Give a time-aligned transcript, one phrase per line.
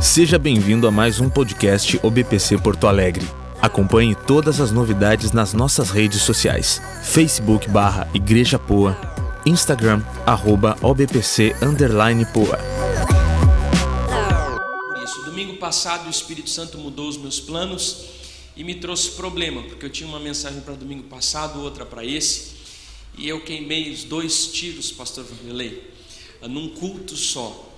[0.00, 3.28] Seja bem-vindo a mais um podcast OBPC Porto Alegre.
[3.60, 8.98] Acompanhe todas as novidades nas nossas redes sociais: Facebook barra Igreja Poa,
[9.44, 12.58] Instagram arroba OBPC underline Poa.
[15.04, 18.06] Isso, domingo passado o Espírito Santo mudou os meus planos
[18.56, 22.52] e me trouxe problema, porque eu tinha uma mensagem para domingo passado, outra para esse,
[23.18, 25.92] e eu queimei os dois tiros, pastor Vanderlei,
[26.48, 27.69] num culto só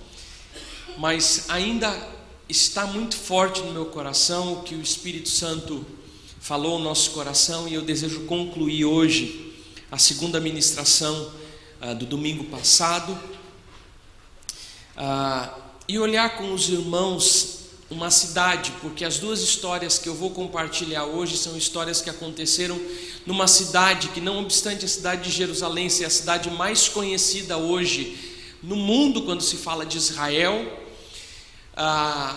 [0.97, 1.95] mas ainda
[2.47, 5.85] está muito forte no meu coração o que o Espírito Santo
[6.39, 9.53] falou no nosso coração e eu desejo concluir hoje
[9.91, 11.31] a segunda ministração
[11.79, 13.17] ah, do domingo passado
[14.97, 20.31] ah, e olhar com os irmãos uma cidade, porque as duas histórias que eu vou
[20.31, 22.79] compartilhar hoje são histórias que aconteceram
[23.25, 28.17] numa cidade que, não obstante a cidade de Jerusalém ser a cidade mais conhecida hoje
[28.61, 30.82] no mundo quando se fala de Israel,
[31.75, 32.35] ah,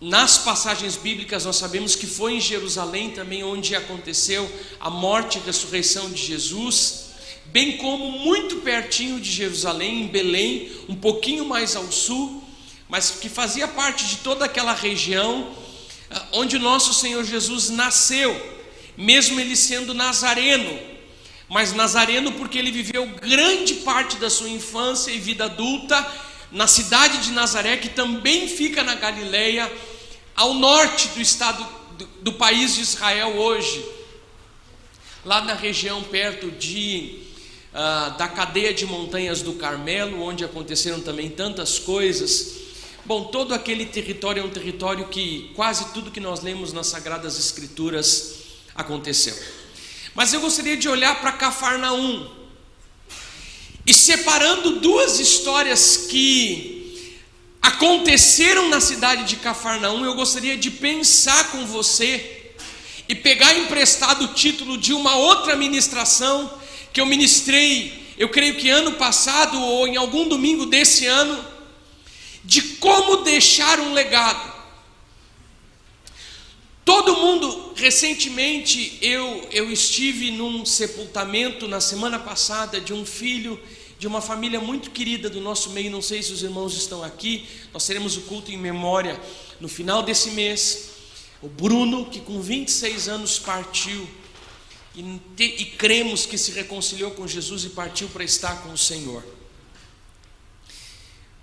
[0.00, 4.48] nas passagens bíblicas nós sabemos que foi em Jerusalém também onde aconteceu
[4.78, 7.06] a morte e ressurreição de Jesus,
[7.46, 12.44] bem como muito pertinho de Jerusalém, em Belém, um pouquinho mais ao sul,
[12.88, 15.50] mas que fazia parte de toda aquela região
[16.10, 18.36] ah, onde o nosso Senhor Jesus nasceu,
[18.96, 20.78] mesmo ele sendo nazareno,
[21.48, 27.18] mas nazareno porque ele viveu grande parte da sua infância e vida adulta na cidade
[27.18, 29.70] de Nazaré, que também fica na Galileia,
[30.34, 33.84] ao norte do estado do, do país de Israel hoje,
[35.24, 37.22] lá na região perto de
[37.72, 42.56] uh, da cadeia de montanhas do Carmelo, onde aconteceram também tantas coisas.
[43.04, 47.38] Bom, todo aquele território é um território que quase tudo que nós lemos nas Sagradas
[47.38, 48.34] Escrituras
[48.74, 49.36] aconteceu.
[50.14, 52.37] Mas eu gostaria de olhar para Cafarnaum,
[53.88, 57.16] e separando duas histórias que
[57.62, 62.52] aconteceram na cidade de Cafarnaum, eu gostaria de pensar com você
[63.08, 66.52] e pegar emprestado o título de uma outra ministração
[66.92, 71.42] que eu ministrei, eu creio que ano passado ou em algum domingo desse ano,
[72.44, 74.52] de como deixar um legado.
[76.84, 83.58] Todo mundo, recentemente eu, eu estive num sepultamento na semana passada de um filho
[83.98, 85.90] de uma família muito querida do nosso meio.
[85.90, 87.46] Não sei se os irmãos estão aqui.
[87.72, 89.20] Nós teremos o culto em memória
[89.60, 90.90] no final desse mês.
[91.42, 94.08] O Bruno, que com 26 anos partiu,
[94.94, 99.24] e, e cremos que se reconciliou com Jesus e partiu para estar com o Senhor.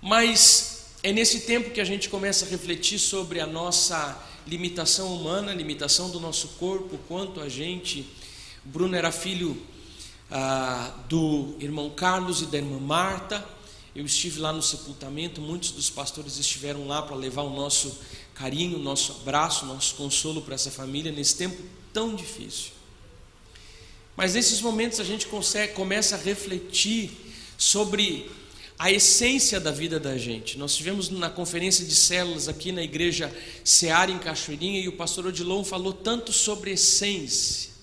[0.02, 5.52] Mas é nesse tempo que a gente começa a refletir sobre a nossa limitação humana,
[5.52, 8.06] limitação do nosso corpo, quanto a gente.
[8.64, 9.60] Bruno era filho
[10.30, 13.44] ah, do irmão Carlos e da irmã Marta.
[13.94, 17.98] Eu estive lá no sepultamento, muitos dos pastores estiveram lá para levar o nosso
[18.34, 22.72] carinho, o nosso abraço, o nosso consolo para essa família nesse tempo tão difícil.
[24.14, 27.10] Mas nesses momentos a gente consegue, começa a refletir
[27.56, 28.30] sobre
[28.78, 30.58] a essência da vida da gente.
[30.58, 33.34] Nós tivemos na conferência de células aqui na igreja
[33.64, 37.75] Seara em Cachoeirinha e o pastor Odilon falou tanto sobre essência.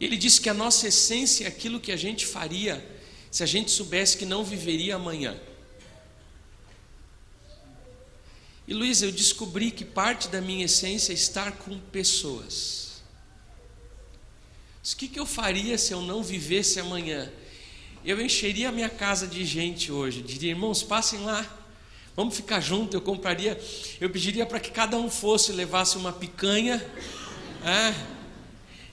[0.00, 2.84] Ele disse que a nossa essência é aquilo que a gente faria
[3.30, 5.38] se a gente soubesse que não viveria amanhã.
[8.66, 13.02] E Luiz, eu descobri que parte da minha essência é estar com pessoas.
[14.82, 17.30] O que, que eu faria se eu não vivesse amanhã?
[18.04, 21.44] Eu encheria a minha casa de gente hoje, diria, irmãos, passem lá,
[22.16, 22.94] vamos ficar juntos.
[22.94, 23.60] Eu compraria,
[24.00, 26.84] eu pediria para que cada um fosse, levasse uma picanha.
[27.62, 28.19] É,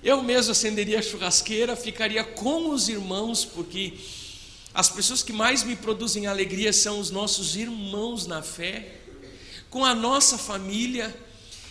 [0.08, 4.00] eu mesmo acenderia a churrasqueira, ficaria com os irmãos, porque
[4.74, 9.02] as pessoas que mais me produzem alegria são os nossos irmãos na fé,
[9.70, 11.14] com a nossa família.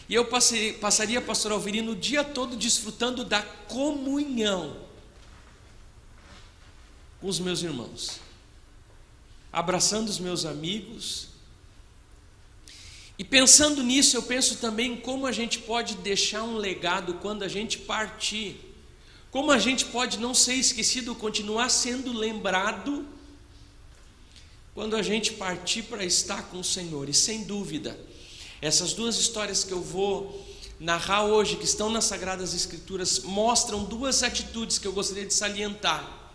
[0.06, 4.82] E eu passei, passaria, pastor Alverino, o dia todo desfrutando da comunhão
[7.22, 8.20] com os meus irmãos,
[9.50, 11.28] abraçando os meus amigos,
[13.18, 17.42] e pensando nisso, eu penso também em como a gente pode deixar um legado quando
[17.42, 18.60] a gente partir.
[19.30, 23.07] Como a gente pode não ser esquecido, continuar sendo lembrado
[24.74, 27.09] quando a gente partir para estar com o Senhor.
[27.09, 27.98] E sem dúvida,
[28.60, 30.47] essas duas histórias que eu vou
[30.78, 36.34] narrar hoje, que estão nas Sagradas Escrituras, mostram duas atitudes que eu gostaria de salientar,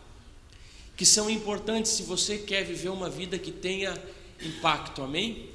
[0.98, 3.95] que são importantes se você quer viver uma vida que tenha
[4.42, 5.04] impacto.
[5.04, 5.50] Amém?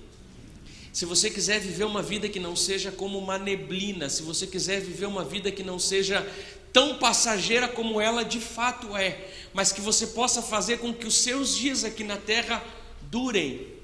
[0.97, 4.81] Se você quiser viver uma vida que não seja como uma neblina, se você quiser
[4.81, 6.27] viver uma vida que não seja
[6.73, 11.17] tão passageira como ela de fato é, mas que você possa fazer com que os
[11.17, 12.65] seus dias aqui na terra
[13.11, 13.75] durem.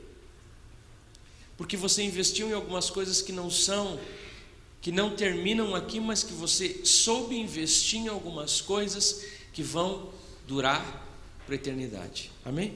[1.55, 4.00] porque você investiu em algumas coisas que não são,
[4.81, 9.23] que não terminam aqui, mas que você soube investir em algumas coisas
[9.53, 10.11] que vão
[10.49, 11.06] durar
[11.44, 12.31] para a eternidade.
[12.43, 12.73] Amém?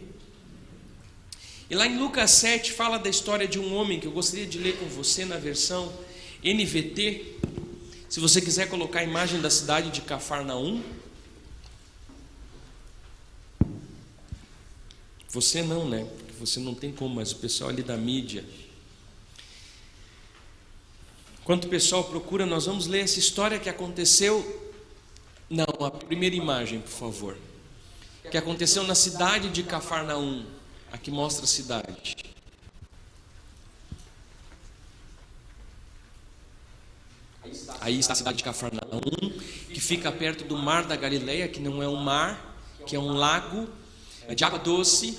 [1.69, 4.57] E lá em Lucas 7 fala da história de um homem que eu gostaria de
[4.57, 5.93] ler com você na versão
[6.45, 7.39] NVT.
[8.09, 10.81] Se você quiser colocar a imagem da cidade de Cafarnaum.
[15.31, 16.07] Você não, né?
[16.19, 18.45] Porque você não tem como, mas o pessoal ali da mídia.
[21.43, 24.71] Enquanto o pessoal procura, nós vamos ler essa história que aconteceu.
[25.51, 27.37] Não, a primeira imagem, por favor.
[28.31, 30.47] Que aconteceu na cidade de Cafarnaum.
[30.97, 32.17] Aqui mostra a cidade.
[37.81, 39.03] Aí está a cidade de Cafarnaum,
[39.69, 42.57] que fica perto do mar da Galileia, que não é um mar,
[42.87, 43.69] que é um lago
[44.27, 45.19] é de água doce.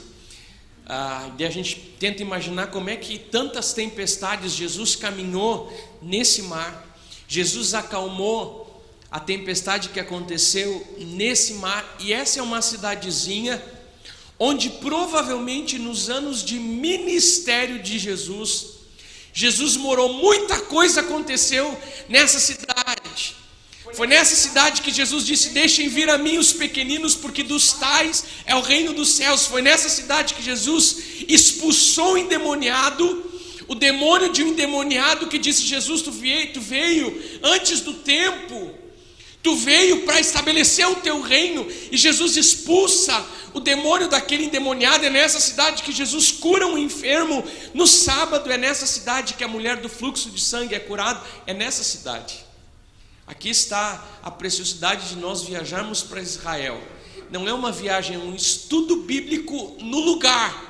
[0.87, 5.71] Ah, e a gente tenta imaginar como é que tantas tempestades Jesus caminhou
[6.01, 6.87] nesse mar.
[7.27, 13.76] Jesus acalmou a tempestade que aconteceu nesse mar, e essa é uma cidadezinha
[14.39, 18.77] onde provavelmente nos anos de ministério de Jesus,
[19.33, 21.77] Jesus morou, muita coisa aconteceu
[22.09, 23.35] nessa cidade.
[23.93, 28.25] Foi nessa cidade que Jesus disse: Deixem vir a mim os pequeninos, porque dos tais
[28.45, 29.45] é o reino dos céus.
[29.45, 30.97] Foi nessa cidade que Jesus
[31.27, 33.31] expulsou o endemoniado,
[33.67, 38.73] o demônio de um endemoniado que disse: Jesus, tu veio, tu veio antes do tempo,
[39.41, 45.05] tu veio para estabelecer o teu reino, e Jesus expulsa o demônio daquele endemoniado.
[45.05, 47.43] É nessa cidade que Jesus cura um enfermo.
[47.73, 51.21] No sábado, é nessa cidade que a mulher do fluxo de sangue é curada.
[51.45, 52.45] É nessa cidade.
[53.25, 56.81] Aqui está a preciosidade de nós viajarmos para Israel.
[57.29, 60.65] Não é uma viagem, é um estudo bíblico no lugar.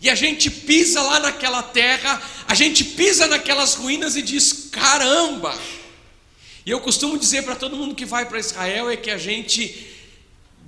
[0.00, 5.58] E a gente pisa lá naquela terra, a gente pisa naquelas ruínas e diz: caramba!
[6.68, 9.86] E eu costumo dizer para todo mundo que vai para Israel é que a gente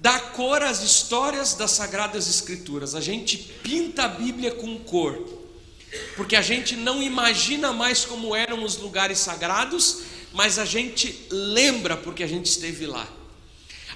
[0.01, 2.95] dá cor às histórias das Sagradas Escrituras.
[2.95, 5.23] A gente pinta a Bíblia com cor,
[6.17, 9.99] porque a gente não imagina mais como eram os lugares sagrados,
[10.33, 13.07] mas a gente lembra porque a gente esteve lá.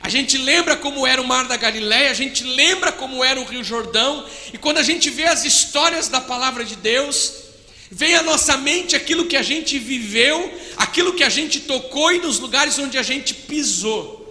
[0.02, 3.44] A gente lembra como era o Mar da Galileia, a gente lembra como era o
[3.44, 7.43] Rio Jordão, e quando a gente vê as histórias da palavra de Deus,
[7.90, 12.18] vem à nossa mente aquilo que a gente viveu, aquilo que a gente tocou e
[12.18, 14.24] nos lugares onde a gente pisou.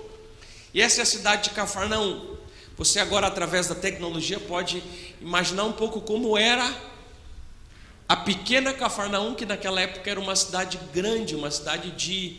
[0.74, 2.34] E essa é a cidade de Cafarnaum.
[2.78, 4.84] Você agora, através da tecnologia, pode
[5.22, 6.76] imaginar um pouco como era
[8.10, 12.38] a pequena Cafarnaum, que naquela época era uma cidade grande, uma cidade de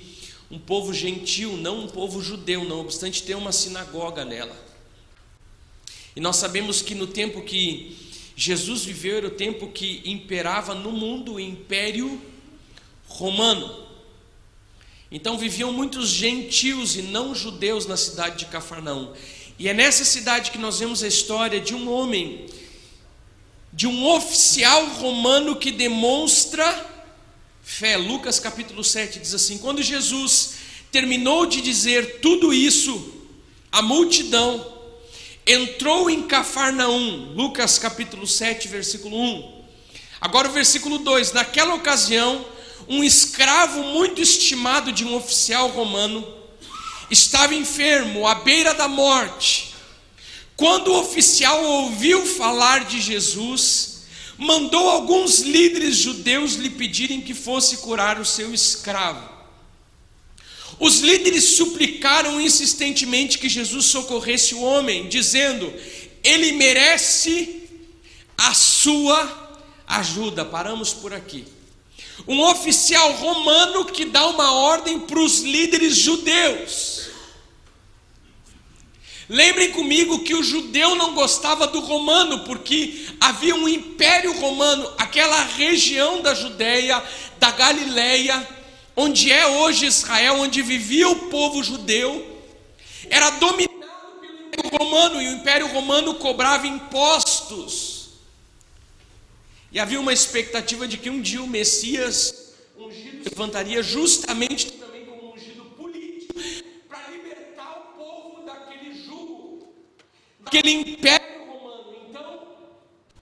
[0.51, 4.55] um povo gentil, não um povo judeu, não obstante ter uma sinagoga nela.
[6.15, 8.04] E nós sabemos que no tempo que
[8.37, 12.21] Jesus viveu era o tempo que imperava no mundo o império
[13.07, 13.85] romano.
[15.11, 19.13] Então viviam muitos gentios e não judeus na cidade de Cafarnaum.
[19.57, 22.47] E é nessa cidade que nós vemos a história de um homem,
[23.73, 26.91] de um oficial romano que demonstra
[27.63, 27.97] fé.
[27.97, 30.55] Lucas capítulo 7 diz assim: Quando Jesus
[30.91, 33.15] terminou de dizer tudo isso,
[33.71, 34.74] a multidão
[35.47, 37.33] entrou em Cafarnaum.
[37.35, 39.65] Lucas capítulo 7, versículo 1.
[40.21, 42.45] Agora o versículo 2: Naquela ocasião,
[42.89, 46.27] um escravo muito estimado de um oficial romano,
[47.11, 49.75] estava enfermo, à beira da morte.
[50.57, 54.05] Quando o oficial ouviu falar de Jesus,
[54.39, 59.34] mandou alguns líderes judeus lhe pedirem que fosse curar o seu escravo.
[60.79, 65.73] Os líderes suplicaram insistentemente que Jesus socorresse o homem, dizendo:
[66.23, 67.63] Ele merece
[68.37, 70.45] a sua ajuda.
[70.45, 71.45] Paramos por aqui.
[72.27, 77.05] Um oficial romano que dá uma ordem para os líderes judeus.
[79.29, 85.43] Lembrem comigo que o judeu não gostava do romano, porque havia um império romano, aquela
[85.43, 87.03] região da Judéia,
[87.39, 88.47] da Galileia,
[88.97, 92.43] onde é hoje Israel, onde vivia o povo judeu,
[93.11, 98.11] era dominado pelo império romano, e o império romano cobrava impostos.
[99.73, 105.35] E havia uma expectativa de que um dia o Messias ungido levantaria justamente também como
[105.35, 106.35] ungido político
[106.89, 109.75] para libertar o povo daquele jugo,
[110.41, 111.97] daquele império romano.
[112.09, 112.47] Então,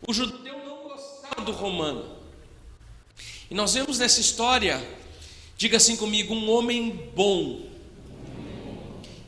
[0.07, 2.19] o judeu não gostava do romano.
[3.51, 4.83] E nós vemos nessa história,
[5.63, 7.71] diga assim comigo, um homem bom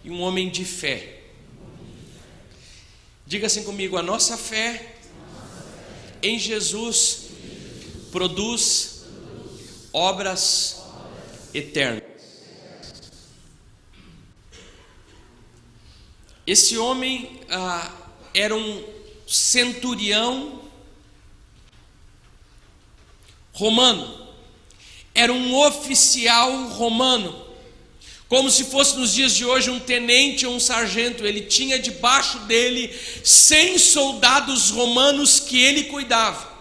[0.02, 1.20] e um homem de fé.
[3.24, 4.96] Diga assim comigo, a nossa fé
[6.20, 7.28] em Jesus
[8.10, 9.04] produz
[9.92, 10.82] obras
[11.54, 12.02] eternas.
[16.44, 17.92] Esse homem ah,
[18.34, 18.84] era um
[19.24, 20.68] centurião
[23.52, 24.23] romano,
[25.14, 27.44] era um oficial romano,
[28.28, 31.24] como se fosse nos dias de hoje um tenente ou um sargento.
[31.24, 32.92] Ele tinha debaixo dele
[33.22, 36.52] cem soldados romanos que ele cuidava.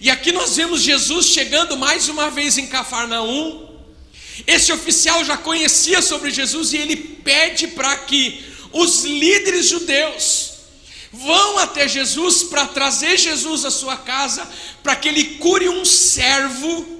[0.00, 3.68] E aqui nós vemos Jesus chegando mais uma vez em Cafarnaum.
[4.46, 10.52] Esse oficial já conhecia sobre Jesus e ele pede para que os líderes judeus
[11.12, 14.48] vão até Jesus para trazer Jesus à sua casa,
[14.82, 16.97] para que ele cure um servo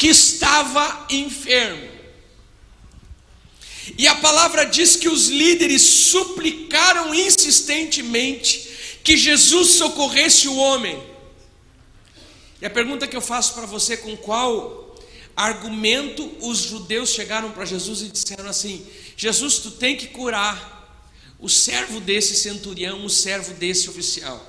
[0.00, 1.86] que estava enfermo.
[3.98, 10.98] E a palavra diz que os líderes suplicaram insistentemente que Jesus socorresse o homem.
[12.62, 14.98] E a pergunta que eu faço para você, com qual
[15.36, 18.86] argumento os judeus chegaram para Jesus e disseram assim:
[19.18, 21.04] Jesus, tu tem que curar
[21.38, 24.42] o servo desse centurião, o servo desse oficial.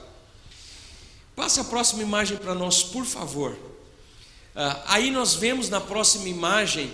[1.35, 3.70] Passa a próxima imagem para nós, por favor.
[4.53, 6.91] Ah, aí nós vemos na próxima imagem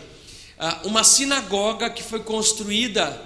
[0.60, 3.20] ah, uma sinagoga que foi construída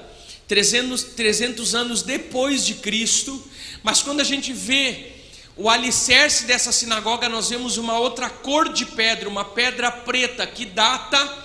[0.47, 3.43] 300, 300 anos depois de Cristo,
[3.83, 5.11] mas quando a gente vê
[5.57, 10.65] o alicerce dessa sinagoga, nós vemos uma outra cor de pedra, uma pedra preta que
[10.65, 11.39] data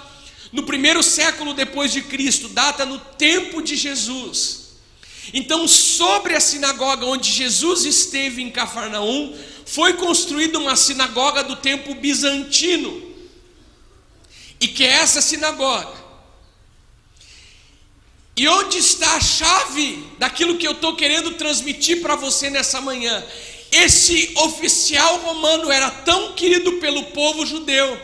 [0.52, 4.66] no primeiro século depois de Cristo, data no tempo de Jesus.
[5.35, 9.37] Então, sobre a sinagoga onde Jesus esteve em Cafarnaum,
[9.67, 13.15] foi construída uma sinagoga do tempo bizantino.
[14.61, 16.07] E que é essa sinagoga.
[18.37, 23.25] E onde está a chave daquilo que eu estou querendo transmitir para você nessa manhã?
[23.73, 28.01] Esse oficial romano era tão querido pelo povo judeu,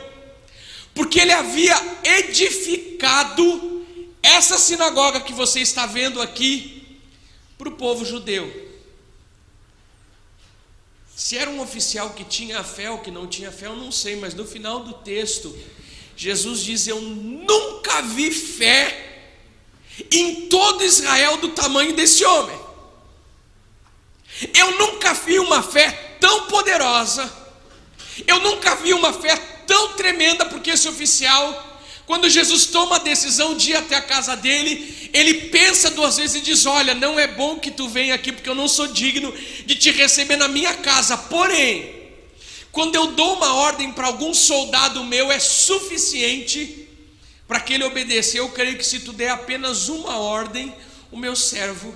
[0.95, 3.87] porque ele havia edificado
[4.23, 6.99] essa sinagoga que você está vendo aqui,
[7.57, 8.72] para o povo judeu.
[11.23, 14.17] Se era um oficial que tinha fé ou que não tinha fé, eu não sei,
[14.17, 15.57] mas no final do texto,
[16.17, 19.31] Jesus diz: Eu nunca vi fé
[20.11, 22.59] em todo Israel do tamanho desse homem.
[24.53, 27.33] Eu nunca vi uma fé tão poderosa,
[28.27, 31.72] eu nunca vi uma fé tão tremenda, porque esse oficial
[32.07, 36.37] quando Jesus toma a decisão de ir até a casa dele, ele pensa duas vezes
[36.37, 39.33] e diz: Olha, não é bom que tu venha aqui, porque eu não sou digno
[39.65, 41.17] de te receber na minha casa.
[41.17, 42.03] Porém,
[42.73, 46.89] quando eu dou uma ordem para algum soldado meu, é suficiente
[47.47, 48.37] para que ele obedeça.
[48.37, 50.75] Eu creio que se tu der apenas uma ordem,
[51.11, 51.95] o meu servo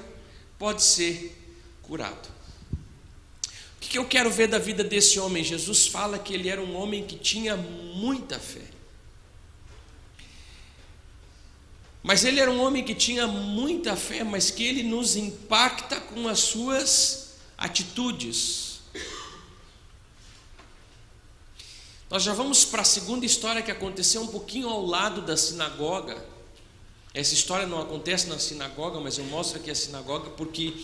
[0.59, 1.37] pode ser
[1.83, 2.29] curado.
[3.77, 5.43] O que eu quero ver da vida desse homem?
[5.43, 8.76] Jesus fala que ele era um homem que tinha muita fé.
[12.07, 16.29] Mas ele era um homem que tinha muita fé, mas que ele nos impacta com
[16.29, 18.79] as suas atitudes.
[22.09, 26.25] Nós já vamos para a segunda história que aconteceu um pouquinho ao lado da sinagoga.
[27.13, 30.75] Essa história não acontece na sinagoga, mas eu mostro aqui a sinagoga porque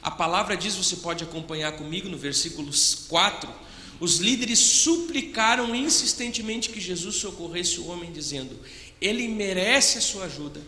[0.00, 2.72] a palavra diz, você pode acompanhar comigo no versículo
[3.06, 3.52] 4.
[4.00, 8.58] Os líderes suplicaram insistentemente que Jesus socorresse o homem, dizendo:
[9.00, 10.60] ele merece a sua ajuda,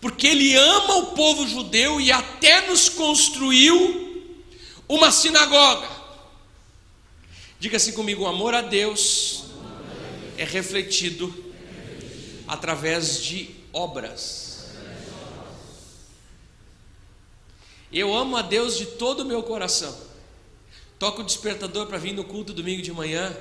[0.00, 4.34] porque ele ama o povo judeu e até nos construiu
[4.88, 5.88] uma sinagoga.
[7.58, 9.44] Diga assim comigo: o amor a Deus
[10.36, 11.34] é refletido
[12.46, 14.48] através de obras.
[17.90, 19.96] Eu amo a Deus de todo o meu coração.
[20.98, 23.34] Toco o despertador para vir no culto domingo de manhã.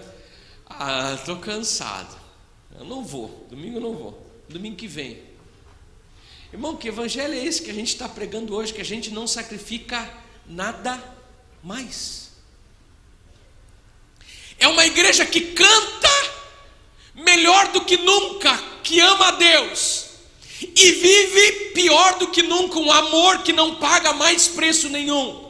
[0.65, 2.26] Ah, estou cansado.
[2.77, 5.19] Eu não vou, domingo eu não vou, domingo que vem.
[6.53, 9.27] Irmão, que evangelho é esse que a gente está pregando hoje, que a gente não
[9.27, 10.09] sacrifica
[10.45, 11.03] nada
[11.63, 12.31] mais?
[14.59, 16.07] É uma igreja que canta
[17.15, 20.05] melhor do que nunca, que ama a Deus,
[20.61, 25.47] e vive pior do que nunca, um amor que não paga mais preço nenhum.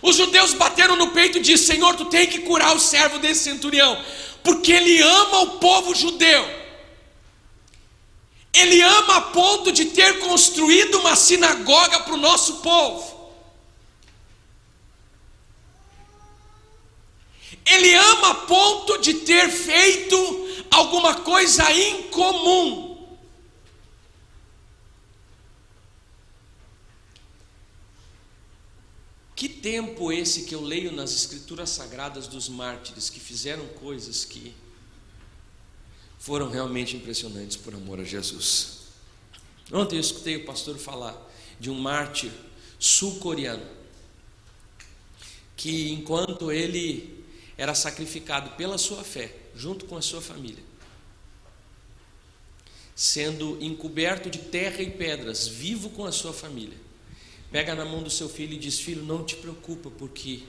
[0.00, 3.44] Os judeus bateram no peito e disseram: Senhor, tu tem que curar o servo desse
[3.44, 3.96] centurião
[4.42, 6.62] porque ele ama o povo judeu.
[8.52, 13.12] Ele ama a ponto de ter construído uma sinagoga para o nosso povo.
[17.64, 22.91] Ele ama a ponto de ter feito alguma coisa incomum.
[29.42, 34.54] Que tempo esse que eu leio nas Escrituras Sagradas dos mártires que fizeram coisas que
[36.16, 38.82] foram realmente impressionantes por amor a Jesus.
[39.72, 41.20] Ontem eu escutei o pastor falar
[41.58, 42.30] de um mártir
[42.78, 43.66] sul-coreano
[45.56, 47.24] que, enquanto ele
[47.58, 50.62] era sacrificado pela sua fé, junto com a sua família,
[52.94, 56.78] sendo encoberto de terra e pedras, vivo com a sua família,
[57.52, 60.42] pega na mão do seu filho e diz: Filho, não te preocupa, porque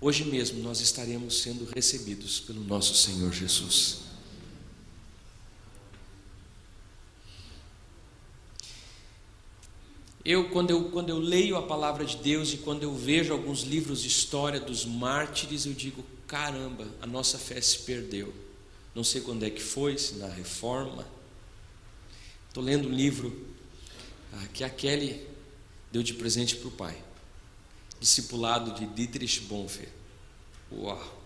[0.00, 4.02] hoje mesmo nós estaremos sendo recebidos pelo nosso Senhor Jesus.
[10.24, 13.60] Eu quando, eu, quando eu leio a palavra de Deus e quando eu vejo alguns
[13.60, 18.34] livros de história dos mártires, eu digo: caramba, a nossa fé se perdeu.
[18.94, 21.06] Não sei quando é que foi, se na reforma.
[22.48, 23.46] Estou lendo um livro
[24.32, 25.33] ah, que a Kelly
[25.94, 27.00] deu de presente para o pai.
[28.00, 29.88] Discipulado de Dietrich Bonhoeffer.
[30.72, 31.22] Uau!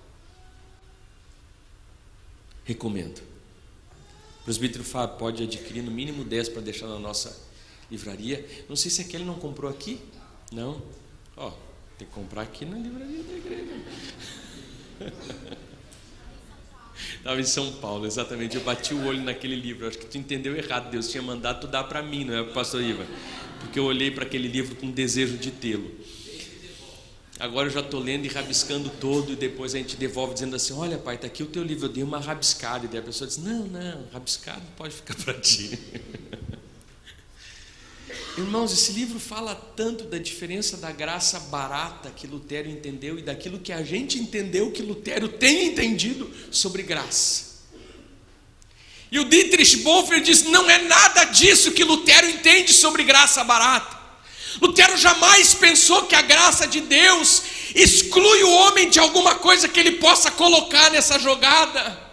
[2.66, 3.22] Recomendo.
[4.42, 7.34] O presbítero Fábio pode adquirir no mínimo 10 para deixar na nossa
[7.90, 8.46] livraria.
[8.68, 10.02] Não sei se aquele não comprou aqui.
[10.52, 10.82] Não?
[11.34, 11.50] Ó,
[11.96, 13.72] tem que comprar aqui na livraria da igreja.
[17.16, 18.56] Estava em São Paulo, exatamente.
[18.56, 19.86] Eu bati o olho naquele livro.
[19.86, 20.90] Acho que tu entendeu errado.
[20.90, 23.06] Deus tinha mandado tu dar para mim, não é pastor Iva.
[23.60, 25.90] Porque eu olhei para aquele livro com desejo de tê-lo.
[27.40, 30.72] Agora eu já estou lendo e rabiscando todo, e depois a gente devolve dizendo assim:
[30.72, 31.86] Olha, pai, está aqui o teu livro.
[31.86, 32.86] Eu dei uma rabiscada.
[32.86, 35.78] E daí a pessoa diz: Não, não, rabiscado pode ficar para ti.
[38.38, 43.58] Irmãos, esse livro fala tanto da diferença da graça barata que Lutero entendeu e daquilo
[43.58, 47.48] que a gente entendeu que Lutero tem entendido sobre graça.
[49.10, 53.98] E o Dietrich Bonhoeffer diz: não é nada disso que Lutero entende sobre graça barata.
[54.62, 57.42] Lutero jamais pensou que a graça de Deus
[57.74, 62.06] exclui o homem de alguma coisa que ele possa colocar nessa jogada.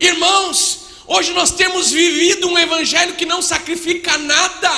[0.00, 4.72] Irmãos, Hoje nós temos vivido um evangelho que não sacrifica nada.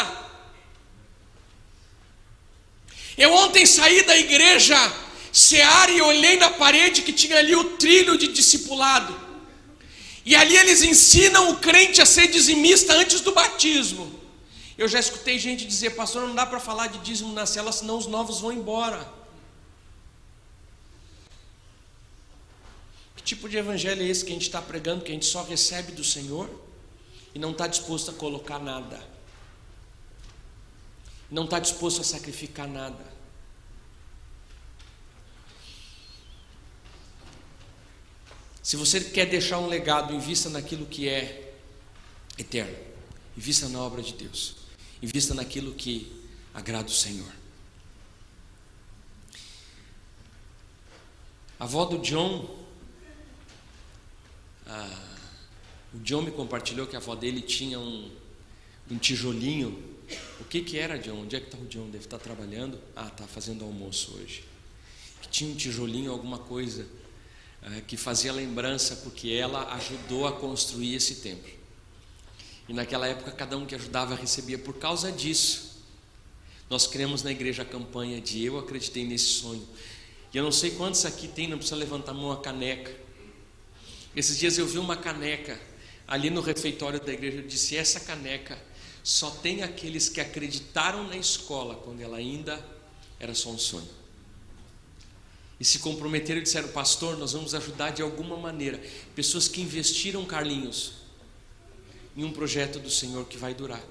[3.18, 4.74] Eu ontem saí da igreja
[5.30, 9.14] Seara e olhei na parede que tinha ali o trilho de discipulado.
[10.24, 14.18] E ali eles ensinam o crente a ser dizimista antes do batismo.
[14.78, 17.98] Eu já escutei gente dizer, pastor, não dá para falar de dízimo na cela, senão
[17.98, 19.06] os novos vão embora.
[23.22, 25.44] Que tipo de evangelho é esse que a gente está pregando, que a gente só
[25.44, 26.50] recebe do Senhor
[27.32, 29.00] e não está disposto a colocar nada?
[31.30, 33.12] Não está disposto a sacrificar nada?
[38.60, 41.54] Se você quer deixar um legado, invista naquilo que é
[42.36, 42.76] eterno,
[43.36, 44.56] invista na obra de Deus,
[45.00, 47.32] invista naquilo que agrada o Senhor.
[51.58, 52.61] A avó do John
[54.72, 54.88] ah,
[55.92, 58.10] o John me compartilhou que a avó dele tinha um,
[58.90, 59.78] um tijolinho.
[60.40, 61.20] O que, que era, John?
[61.20, 61.90] Onde é que está o John?
[61.90, 62.78] Deve estar tá trabalhando?
[62.96, 64.44] Ah, está fazendo almoço hoje.
[65.20, 66.86] Que tinha um tijolinho, alguma coisa,
[67.62, 71.52] ah, que fazia lembrança, porque ela ajudou a construir esse templo.
[72.66, 75.82] E naquela época, cada um que ajudava recebia por causa disso.
[76.70, 79.68] Nós criamos na igreja a campanha de Eu acreditei nesse sonho.
[80.32, 83.01] E eu não sei quantos aqui tem, não precisa levantar a mão a caneca.
[84.14, 85.58] Esses dias eu vi uma caneca
[86.06, 87.38] ali no refeitório da igreja.
[87.38, 88.58] Eu disse: essa caneca
[89.02, 92.62] só tem aqueles que acreditaram na escola quando ela ainda
[93.18, 93.88] era só um sonho.
[95.58, 98.82] E se comprometeram e disseram: Pastor, nós vamos ajudar de alguma maneira.
[99.14, 100.94] Pessoas que investiram, Carlinhos,
[102.16, 103.82] em um projeto do Senhor que vai durar.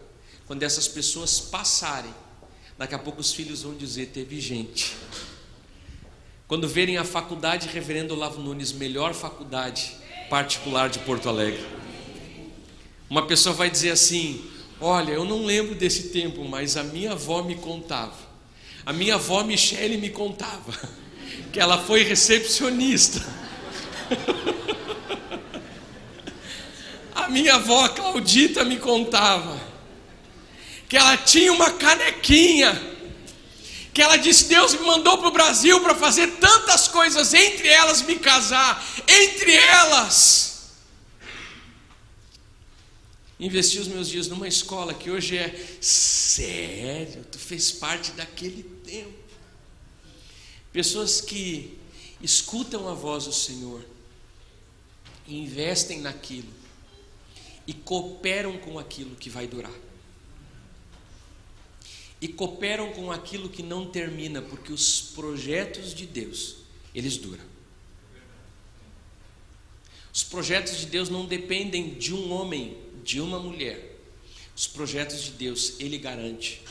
[0.45, 2.13] Quando essas pessoas passarem,
[2.77, 4.95] daqui a pouco os filhos vão dizer: Teve gente.
[6.47, 9.95] Quando verem a faculdade Reverendo Olavo Nunes, melhor faculdade,
[10.31, 11.59] particular de Porto Alegre.
[13.09, 14.41] Uma pessoa vai dizer assim:
[14.79, 18.31] Olha, eu não lembro desse tempo, mas a minha avó me contava.
[18.85, 20.73] A minha avó Michele me contava
[21.51, 23.21] que ela foi recepcionista.
[27.13, 29.59] A minha avó Claudita me contava
[30.87, 32.90] que ela tinha uma canequinha
[33.93, 38.01] que ela disse: Deus me mandou para o Brasil para fazer tantas coisas, entre elas
[38.01, 40.51] me casar, entre elas.
[43.39, 45.49] Investi os meus dias numa escola que hoje é
[45.81, 49.17] sério, tu fez parte daquele tempo.
[50.71, 51.77] Pessoas que
[52.21, 53.83] escutam a voz do Senhor,
[55.27, 56.53] investem naquilo
[57.65, 59.73] e cooperam com aquilo que vai durar.
[62.21, 66.57] E cooperam com aquilo que não termina, porque os projetos de Deus,
[66.93, 67.43] eles duram.
[70.13, 73.99] Os projetos de Deus não dependem de um homem, de uma mulher.
[74.55, 76.61] Os projetos de Deus, ele garante,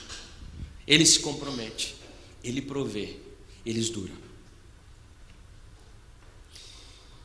[0.86, 1.96] ele se compromete,
[2.44, 3.16] ele provê,
[3.66, 4.14] eles duram.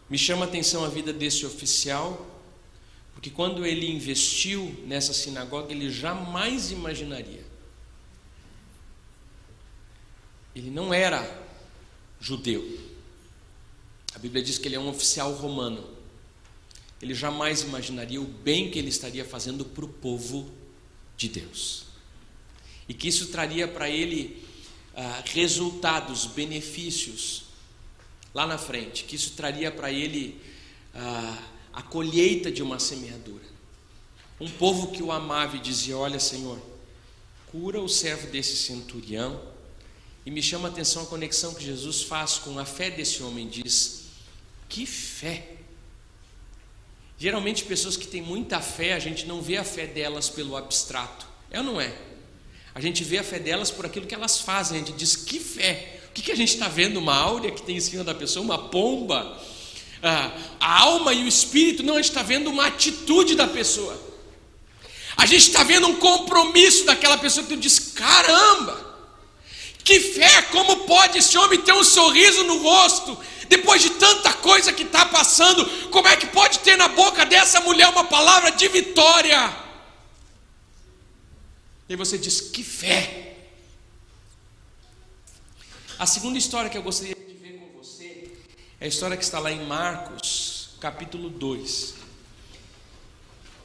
[0.09, 2.41] Me chama a atenção a vida desse oficial,
[3.13, 7.44] porque quando ele investiu nessa sinagoga, ele jamais imaginaria
[10.55, 11.45] Ele não era
[12.19, 12.79] judeu.
[14.15, 15.83] A Bíblia diz que ele é um oficial romano.
[17.01, 20.49] Ele jamais imaginaria o bem que ele estaria fazendo para o povo
[21.17, 21.83] de Deus.
[22.87, 24.43] E que isso traria para ele
[24.95, 27.43] ah, resultados, benefícios
[28.33, 29.03] lá na frente.
[29.03, 30.41] Que isso traria para ele
[30.93, 33.43] ah, a colheita de uma semeadura.
[34.39, 36.59] Um povo que o amava e dizia: Olha, Senhor,
[37.51, 39.54] cura o servo desse centurião
[40.25, 43.47] e me chama a atenção a conexão que Jesus faz com a fé desse homem.
[43.47, 44.05] Diz:
[44.67, 45.51] Que fé!
[47.17, 51.27] Geralmente, pessoas que têm muita fé, a gente não vê a fé delas pelo abstrato.
[51.51, 51.93] É ou não é?
[52.73, 54.77] A gente vê a fé delas por aquilo que elas fazem.
[54.77, 56.01] A gente diz: Que fé!
[56.09, 56.97] O que, que a gente está vendo?
[56.97, 59.39] Uma áurea que tem em cima da pessoa, uma pomba?
[60.01, 61.83] Ah, a alma e o espírito?
[61.83, 64.01] Não, a gente está vendo uma atitude da pessoa.
[65.15, 68.94] A gente está vendo um compromisso daquela pessoa que tu diz: Caramba!
[69.85, 73.15] Que fé, como pode esse homem ter um sorriso no rosto,
[73.47, 75.63] depois de tanta coisa que está passando?
[75.91, 79.55] Como é que pode ter na boca dessa mulher uma palavra de vitória?
[81.87, 83.35] E você diz: Que fé!
[85.99, 88.31] A segunda história que eu gostaria de ver com você
[88.81, 91.93] é a história que está lá em Marcos, capítulo 2,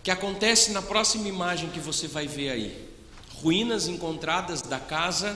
[0.02, 2.90] que acontece na próxima imagem que você vai ver aí.
[3.36, 5.34] Ruínas encontradas da casa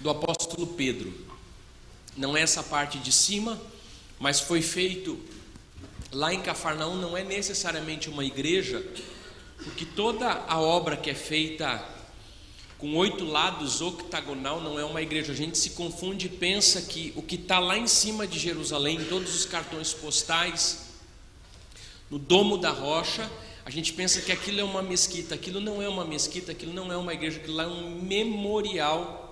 [0.00, 1.12] do apóstolo Pedro.
[2.16, 3.60] Não é essa parte de cima,
[4.18, 5.18] mas foi feito
[6.12, 8.84] lá em Cafarnaum, não é necessariamente uma igreja,
[9.62, 11.84] porque toda a obra que é feita
[12.78, 15.32] com oito lados octagonal não é uma igreja.
[15.32, 19.04] A gente se confunde e pensa que o que está lá em cima de Jerusalém,
[19.04, 20.86] todos os cartões postais,
[22.08, 23.28] no domo da rocha,
[23.64, 25.34] a gente pensa que aquilo é uma mesquita.
[25.34, 29.27] Aquilo não é uma mesquita, aquilo não é uma igreja, aquilo lá é um memorial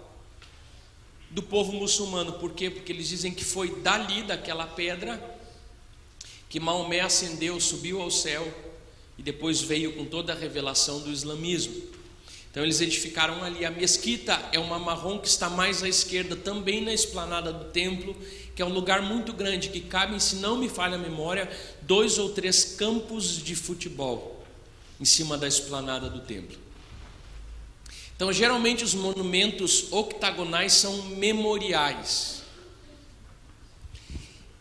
[1.37, 2.33] do povo muçulmano.
[2.33, 2.70] Por quê?
[2.70, 5.22] Porque eles dizem que foi dali, daquela pedra,
[6.49, 8.51] que Maomé ascendeu, subiu ao céu
[9.18, 11.75] e depois veio com toda a revelação do islamismo.
[12.51, 13.66] Então eles edificaram ali.
[13.66, 18.16] A mesquita é uma marrom que está mais à esquerda, também na esplanada do templo,
[18.55, 21.51] que é um lugar muito grande que cabem, se não me falha a memória,
[21.83, 24.42] dois ou três campos de futebol
[24.99, 26.66] em cima da esplanada do templo.
[28.17, 32.43] Então, geralmente, os monumentos octagonais são memoriais.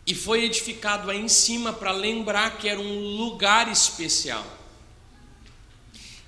[0.06, 4.46] E foi edificado aí em cima para lembrar que era um lugar especial.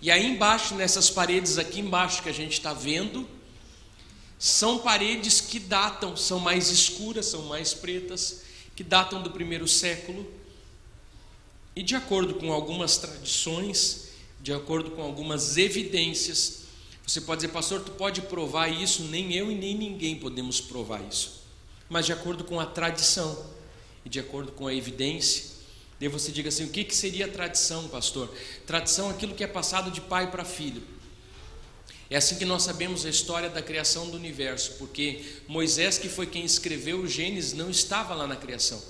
[0.01, 3.29] E aí embaixo, nessas paredes aqui embaixo que a gente está vendo,
[4.38, 8.43] são paredes que datam, são mais escuras, são mais pretas,
[8.75, 10.27] que datam do primeiro século.
[11.77, 14.09] E de acordo com algumas tradições,
[14.41, 16.58] de acordo com algumas evidências,
[17.09, 19.05] você pode dizer, pastor, tu pode provar isso?
[19.05, 21.42] Nem eu e nem ninguém podemos provar isso.
[21.88, 23.47] Mas de acordo com a tradição
[24.05, 25.57] e de acordo com a evidência,
[25.99, 28.31] daí você diga assim: o que, que seria tradição, pastor?
[28.66, 30.83] Tradição é aquilo que é passado de pai para filho.
[32.11, 36.27] É assim que nós sabemos a história da criação do universo, porque Moisés, que foi
[36.27, 38.83] quem escreveu o Gênesis, não estava lá na criação,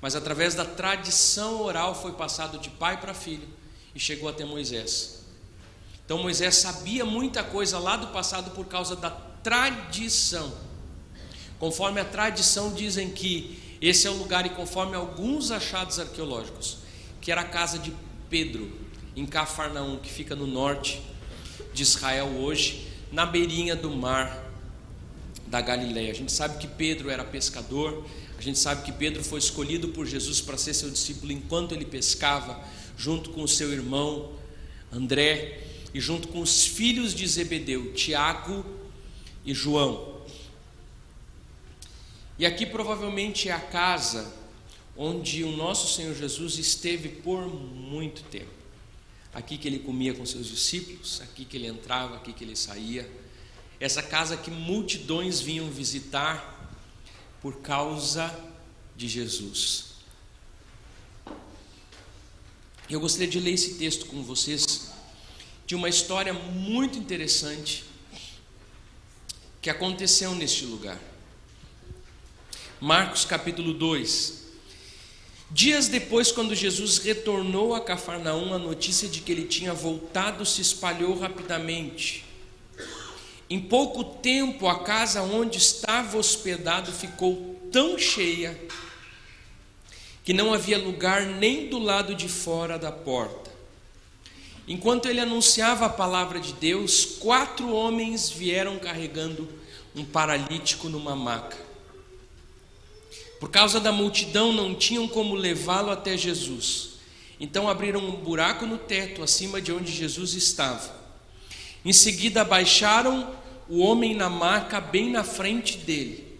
[0.00, 3.48] mas através da tradição oral foi passado de pai para filho
[3.92, 5.19] e chegou até Moisés.
[6.10, 10.52] Então Moisés sabia muita coisa lá do passado por causa da tradição.
[11.56, 16.78] Conforme a tradição dizem que esse é o lugar e conforme alguns achados arqueológicos,
[17.20, 17.94] que era a casa de
[18.28, 18.72] Pedro
[19.14, 21.00] em Cafarnaum, que fica no norte
[21.72, 24.50] de Israel hoje, na beirinha do mar
[25.46, 26.10] da Galileia.
[26.10, 28.04] A gente sabe que Pedro era pescador,
[28.36, 31.84] a gente sabe que Pedro foi escolhido por Jesus para ser seu discípulo enquanto ele
[31.84, 32.60] pescava,
[32.98, 34.32] junto com o seu irmão
[34.90, 38.64] André e junto com os filhos de Zebedeu, Tiago
[39.44, 40.20] e João.
[42.38, 44.32] E aqui provavelmente é a casa
[44.96, 48.50] onde o nosso Senhor Jesus esteve por muito tempo.
[49.32, 53.10] Aqui que ele comia com seus discípulos, aqui que ele entrava, aqui que ele saía.
[53.78, 56.70] Essa casa que multidões vinham visitar
[57.40, 58.34] por causa
[58.96, 59.90] de Jesus.
[62.88, 64.89] Eu gostaria de ler esse texto com vocês
[65.70, 67.84] de uma história muito interessante
[69.62, 70.98] que aconteceu neste lugar.
[72.80, 74.46] Marcos capítulo 2.
[75.48, 80.60] Dias depois, quando Jesus retornou a Cafarnaum, a notícia de que ele tinha voltado se
[80.60, 82.24] espalhou rapidamente.
[83.48, 88.60] Em pouco tempo, a casa onde estava hospedado ficou tão cheia
[90.24, 93.59] que não havia lugar nem do lado de fora da porta.
[94.66, 99.48] Enquanto ele anunciava a palavra de Deus, quatro homens vieram carregando
[99.94, 101.58] um paralítico numa maca.
[103.40, 106.90] Por causa da multidão, não tinham como levá-lo até Jesus.
[107.40, 110.94] Então abriram um buraco no teto acima de onde Jesus estava.
[111.84, 113.34] Em seguida, abaixaram
[113.68, 116.38] o homem na maca bem na frente dele.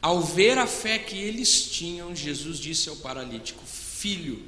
[0.00, 4.40] Ao ver a fé que eles tinham, Jesus disse ao paralítico: Filho,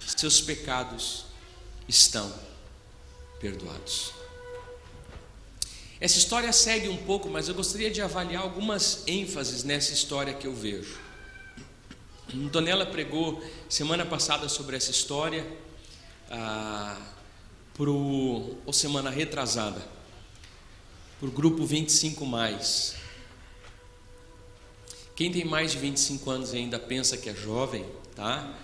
[0.00, 1.31] seus pecados
[1.92, 2.32] estão
[3.38, 4.12] perdoados.
[6.00, 10.46] Essa história segue um pouco, mas eu gostaria de avaliar algumas ênfases nessa história que
[10.46, 10.98] eu vejo.
[12.50, 15.46] Donella pregou semana passada sobre essa história,
[16.30, 16.98] ah,
[17.74, 19.82] pro, ou semana retrasada,
[21.20, 22.96] para o grupo 25 mais.
[25.14, 28.58] Quem tem mais de 25 anos e ainda pensa que é jovem, tá?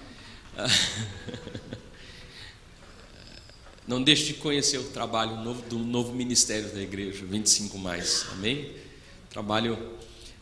[3.89, 8.75] Não deixe de conhecer o trabalho novo, do novo ministério da igreja, 25 mais, amém?
[9.31, 9.79] Trabalho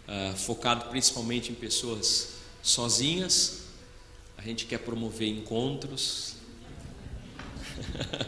[0.09, 2.31] uh, focado principalmente em pessoas
[2.61, 3.61] sozinhas.
[4.37, 6.35] A gente quer promover encontros.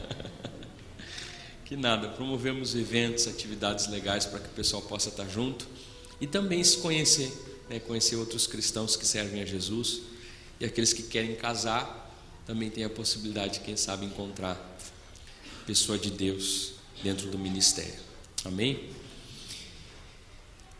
[1.66, 5.66] que nada, promovemos eventos, atividades legais para que o pessoal possa estar junto
[6.20, 7.30] e também se conhecer
[7.68, 10.00] né, conhecer outros cristãos que servem a Jesus
[10.60, 12.06] e aqueles que querem casar
[12.46, 14.77] também têm a possibilidade, quem sabe, encontrar
[15.68, 18.00] pessoa de Deus dentro do ministério.
[18.42, 18.88] Amém?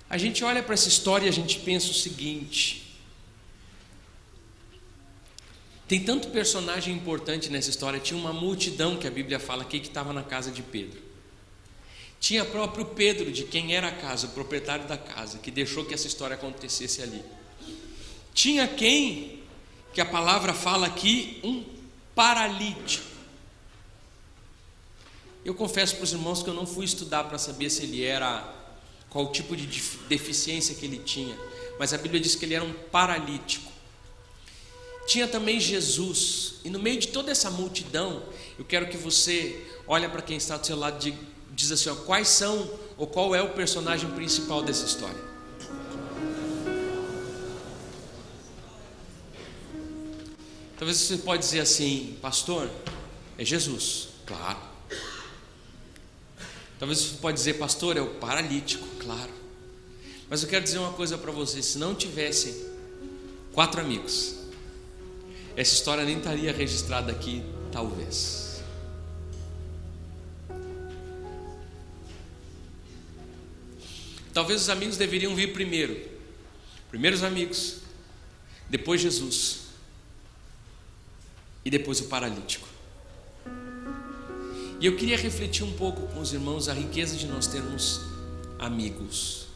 [0.09, 2.97] A gente olha para essa história e a gente pensa o seguinte:
[5.87, 8.01] tem tanto personagem importante nessa história.
[8.01, 11.03] Tinha uma multidão que a Bíblia fala aqui que estava na casa de Pedro.
[12.19, 15.93] Tinha próprio Pedro, de quem era a casa, o proprietário da casa, que deixou que
[15.93, 17.23] essa história acontecesse ali.
[18.33, 19.43] Tinha quem,
[19.93, 21.63] que a palavra fala aqui, um
[22.15, 23.18] paralítico.
[25.49, 28.55] Eu confesso para os irmãos que eu não fui estudar para saber se ele era,
[29.09, 29.67] qual tipo de
[30.07, 31.35] deficiência que ele tinha,
[31.79, 33.73] mas a Bíblia diz que ele era um paralítico.
[35.07, 38.25] Tinha também Jesus, e no meio de toda essa multidão,
[38.59, 41.17] eu quero que você olhe para quem está do seu lado e
[41.53, 45.25] diz assim: ó, quais são ou qual é o personagem principal dessa história?
[50.77, 52.71] Talvez você pode dizer assim, pastor,
[53.39, 54.68] é Jesus, claro.
[56.79, 59.33] Talvez você pode dizer, pastor, é o paralítico, claro.
[60.31, 62.55] Mas eu quero dizer uma coisa para você: se não tivessem
[63.53, 64.37] quatro amigos,
[65.57, 68.63] essa história nem estaria registrada aqui, talvez.
[74.33, 76.01] Talvez os amigos deveriam vir primeiro.
[76.91, 77.79] Primeiro os amigos,
[78.71, 79.63] depois Jesus
[81.65, 82.78] e depois o paralítico.
[84.81, 88.01] E eu queria refletir um pouco com os irmãos a riqueza de nós termos
[88.61, 89.47] amigos.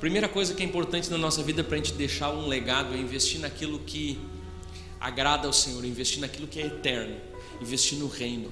[0.00, 2.98] Primeira coisa que é importante na nossa vida para a gente deixar um legado é
[2.98, 4.18] investir naquilo que
[4.98, 7.14] agrada ao Senhor, investir naquilo que é eterno,
[7.60, 8.50] investir no reino.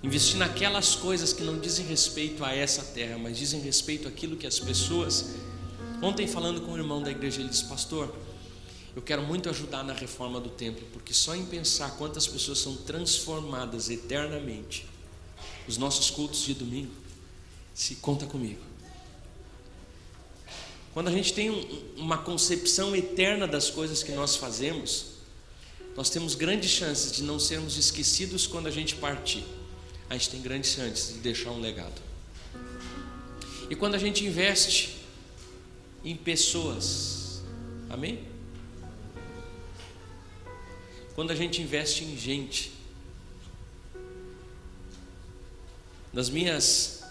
[0.00, 4.46] Investir naquelas coisas que não dizem respeito a essa terra, mas dizem respeito àquilo que
[4.46, 5.34] as pessoas.
[6.00, 8.14] Ontem, falando com o irmão da igreja, ele disse: Pastor,
[8.98, 12.76] eu quero muito ajudar na reforma do templo, porque só em pensar quantas pessoas são
[12.76, 14.86] transformadas eternamente,
[15.66, 16.92] os nossos cultos de domingo,
[17.72, 18.60] se conta comigo.
[20.92, 25.06] Quando a gente tem um, uma concepção eterna das coisas que nós fazemos,
[25.96, 29.44] nós temos grandes chances de não sermos esquecidos quando a gente partir
[30.08, 32.00] a gente tem grandes chances de deixar um legado.
[33.68, 34.96] E quando a gente investe
[36.02, 37.42] em pessoas,
[37.90, 38.20] amém?
[41.18, 42.70] Quando a gente investe em gente,
[46.12, 47.02] nas minhas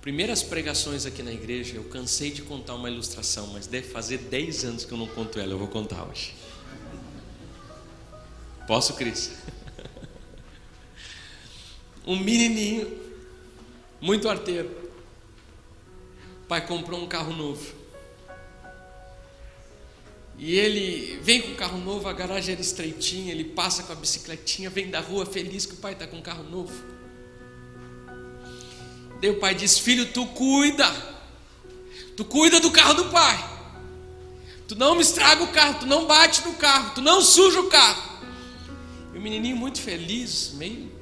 [0.00, 4.64] primeiras pregações aqui na igreja, eu cansei de contar uma ilustração, mas deve fazer 10
[4.64, 6.34] anos que eu não conto ela, eu vou contar hoje.
[8.66, 9.30] Posso, Cris?
[12.04, 12.92] um menininho,
[14.00, 14.90] muito arteiro.
[16.48, 17.75] Pai comprou um carro novo.
[20.38, 23.96] E ele vem com o carro novo, a garagem era estreitinha, ele passa com a
[23.96, 26.72] bicicletinha, vem da rua feliz que o pai está com um carro novo.
[29.20, 30.86] Daí o pai diz: Filho, tu cuida,
[32.16, 33.56] tu cuida do carro do pai.
[34.68, 37.68] Tu não me estraga o carro, tu não bate no carro, tu não suja o
[37.68, 38.18] carro.
[39.14, 40.95] E o menininho muito feliz, meio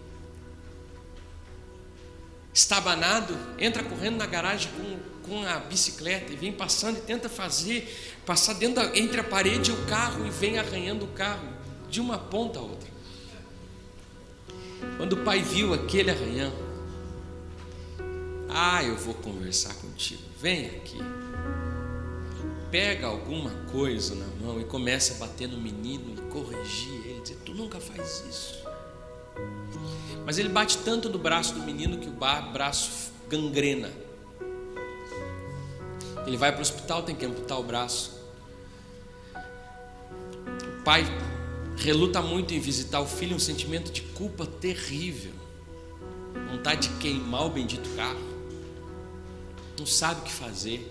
[2.55, 8.15] estabanado, entra correndo na garagem com, com a bicicleta e vem passando e tenta fazer,
[8.25, 11.49] passar dentro da, entre a parede e o carro e vem arranhando o carro
[11.91, 12.95] de uma ponta a outra.
[14.97, 16.53] Quando o pai viu aquele arranhão,
[18.49, 20.99] ah, eu vou conversar contigo, vem aqui
[22.75, 27.39] pega alguma coisa na mão e começa a bater no menino e corrigir ele, dizer:
[27.45, 28.64] Tu nunca faz isso.
[30.25, 32.13] Mas ele bate tanto no braço do menino que o
[32.53, 33.91] braço gangrena.
[36.27, 38.13] Ele vai para o hospital, tem que amputar o braço.
[40.81, 41.05] O pai
[41.77, 45.33] reluta muito em visitar o filho, um sentimento de culpa terrível,
[46.51, 48.35] vontade de queimar o bendito carro,
[49.79, 50.91] não sabe o que fazer.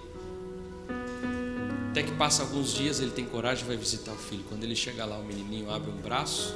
[1.89, 4.43] Até que passa alguns dias, ele tem coragem e vai visitar o filho.
[4.49, 6.55] Quando ele chega lá, o menininho abre um braço,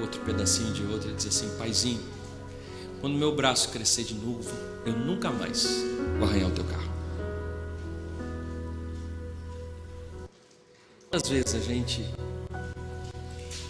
[0.00, 2.00] outro pedacinho de outro, e diz assim: Paizinho,
[3.00, 4.50] quando meu braço crescer de novo,
[4.84, 5.84] eu nunca mais
[6.18, 6.88] vou arranhar o teu carro.
[11.10, 12.04] Às vezes a gente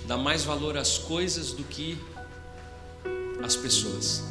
[0.06, 1.98] dá mais valor às coisas do que
[3.42, 4.24] às pessoas.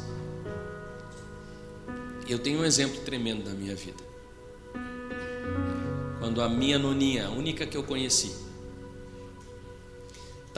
[2.28, 4.08] Eu tenho um exemplo tremendo da minha vida
[6.28, 8.36] quando a minha noninha, a única que eu conheci,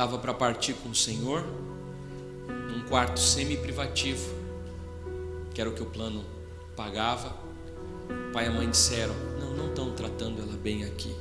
[0.00, 1.44] estava para partir com o Senhor,
[2.70, 4.34] num quarto semi-privativo,
[5.52, 6.24] que era o que o plano
[6.74, 7.36] pagava.
[8.08, 11.14] O pai e a mãe disseram: Não, não estão tratando ela bem aqui.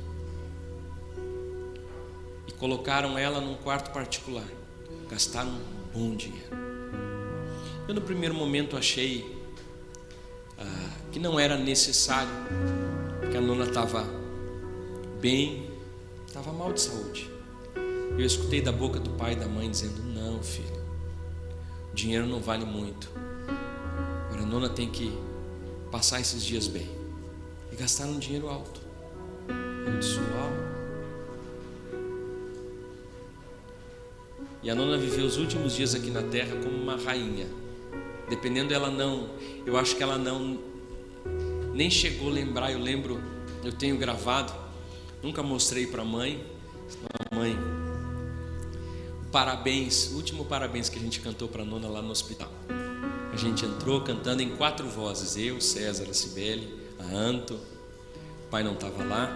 [2.48, 4.48] E colocaram ela num quarto particular.
[5.10, 5.60] Gastaram um
[5.92, 6.56] bom dinheiro.
[7.86, 9.44] Eu, no primeiro momento, achei
[10.58, 12.32] ah, que não era necessário,
[13.20, 14.06] porque a nona estava
[15.20, 15.70] bem,
[16.26, 17.29] estava mal de saúde.
[18.10, 20.82] Eu escutei da boca do pai e da mãe dizendo: Não, filho,
[21.94, 23.10] dinheiro não vale muito.
[24.26, 25.12] Agora a nona tem que
[25.90, 26.88] passar esses dias bem.
[27.72, 28.80] E gastaram um dinheiro alto.
[29.86, 30.52] Eu disse: Uau.
[34.62, 37.46] E a nona viveu os últimos dias aqui na terra como uma rainha.
[38.28, 39.30] Dependendo ela não,
[39.66, 40.58] eu acho que ela não
[41.72, 43.20] nem chegou a lembrar, eu lembro,
[43.64, 44.52] eu tenho gravado
[45.22, 46.42] Nunca mostrei para a mãe.
[47.30, 47.56] A mãe,
[49.30, 52.50] parabéns, último parabéns que a gente cantou para a nona lá no hospital.
[53.32, 58.62] A gente entrou cantando em quatro vozes, eu, César, a Cibele, a Anto, o pai
[58.62, 59.30] não estava lá.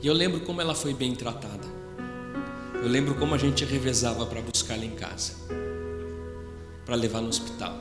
[0.00, 1.66] E eu lembro como ela foi bem tratada.
[2.74, 5.34] Eu lembro como a gente revezava para buscar ela em casa,
[6.84, 7.76] para levar no hospital.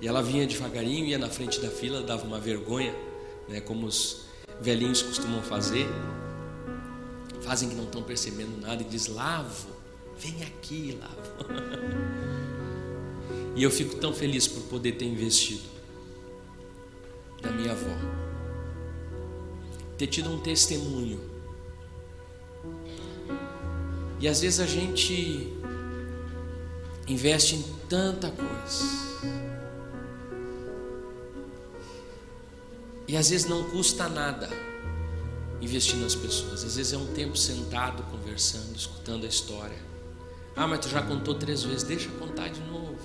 [0.00, 2.94] E ela vinha devagarinho, ia na frente da fila, dava uma vergonha
[3.48, 4.22] né, como os
[4.60, 5.86] velhinhos costumam fazer,
[7.44, 9.68] fazem que não estão percebendo nada e diz: Lavo,
[10.18, 11.52] vem aqui, Lavo.
[13.54, 15.64] e eu fico tão feliz por poder ter investido
[17.42, 17.96] na minha avó,
[19.98, 21.20] ter tido um testemunho.
[24.20, 25.52] E às vezes a gente
[27.08, 29.02] investe em tanta coisa
[33.12, 34.48] E às vezes não custa nada
[35.62, 36.64] investir nas pessoas.
[36.64, 39.78] Às vezes é um tempo sentado, conversando, escutando a história.
[40.54, 42.98] Ah, mas tu já contou três vezes, deixa contar de novo.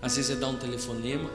[0.00, 1.28] Às vezes é dar um telefonema.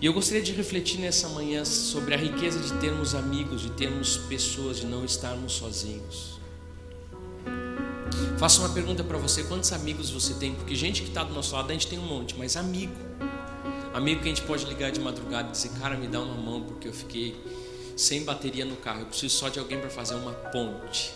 [0.00, 4.16] E eu gostaria de refletir nessa manhã sobre a riqueza de termos amigos, de termos
[4.16, 6.40] pessoas, de não estarmos sozinhos.
[8.38, 10.54] Faço uma pergunta para você: quantos amigos você tem?
[10.54, 12.92] Porque gente que está do nosso lado a gente tem um monte, mas amigo.
[13.94, 16.62] Amigo que a gente pode ligar de madrugada e dizer, cara, me dá uma mão
[16.62, 17.36] porque eu fiquei
[17.94, 19.00] sem bateria no carro.
[19.00, 21.12] Eu preciso só de alguém para fazer uma ponte.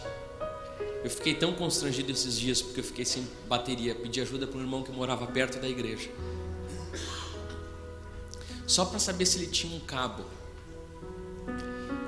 [1.02, 3.94] Eu fiquei tão constrangido esses dias porque eu fiquei sem bateria.
[3.94, 6.10] Pedi ajuda para um irmão que morava perto da igreja.
[8.66, 10.24] Só para saber se ele tinha um cabo.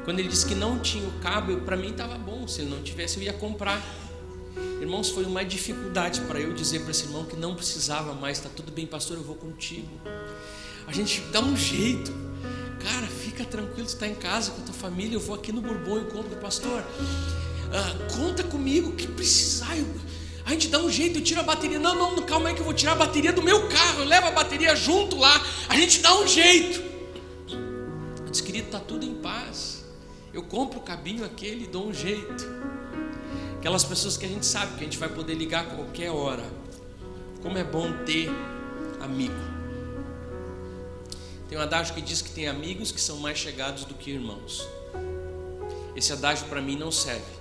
[0.05, 2.47] Quando ele disse que não tinha o cabo, para mim estava bom.
[2.47, 3.83] Se ele não tivesse, eu ia comprar.
[4.81, 8.39] Irmãos, foi uma dificuldade para eu dizer para esse irmão que não precisava mais.
[8.39, 9.89] Está tudo bem, pastor, eu vou contigo.
[10.89, 12.11] A gente dá um jeito.
[12.83, 15.17] Cara, fica tranquilo, você está em casa com a tua família.
[15.17, 16.83] Eu vou aqui no Bourbon e encontro o pastor.
[17.71, 19.77] Ah, conta comigo, que precisar.
[19.77, 19.87] Eu,
[20.47, 21.79] a gente dá um jeito, eu tiro a bateria.
[21.79, 24.01] Não, não, calma aí que eu vou tirar a bateria do meu carro.
[24.01, 25.45] Eu levo a bateria junto lá.
[25.69, 26.83] A gente dá um jeito.
[28.25, 29.85] Eu disse, querido, está tudo em paz.
[30.33, 32.47] Eu compro o cabinho aquele e dou um jeito.
[33.59, 36.45] Aquelas pessoas que a gente sabe que a gente vai poder ligar a qualquer hora.
[37.43, 38.31] Como é bom ter
[39.01, 39.58] amigo.
[41.49, 44.69] Tem um adágio que diz que tem amigos que são mais chegados do que irmãos.
[45.97, 47.39] Esse adágio para mim não serve.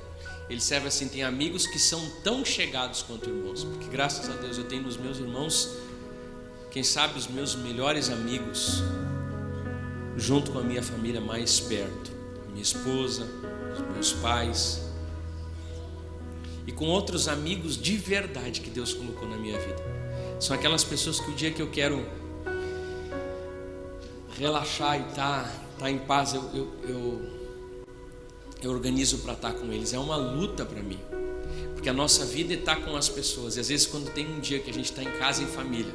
[0.49, 3.65] Ele serve assim: tem amigos que são tão chegados quanto irmãos.
[3.65, 5.75] Porque graças a Deus eu tenho nos meus irmãos,
[6.71, 8.81] quem sabe, os meus melhores amigos,
[10.15, 12.11] junto com a minha família mais perto,
[12.49, 13.27] minha esposa,
[13.73, 14.81] os meus pais,
[16.65, 19.83] e com outros amigos de verdade que Deus colocou na minha vida.
[20.39, 22.05] São aquelas pessoas que o dia que eu quero
[24.37, 27.21] relaxar e tá, tá em paz, eu, eu, eu,
[28.61, 29.93] eu organizo para estar tá com eles.
[29.93, 30.99] É uma luta para mim,
[31.73, 33.57] porque a nossa vida é estar tá com as pessoas.
[33.57, 35.93] E às vezes, quando tem um dia que a gente está em casa em família,